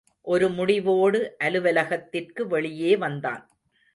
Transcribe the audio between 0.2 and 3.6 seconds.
ஒரு முடிவோடு அலுவலகத்திற்கு வெளியே வந்தான்.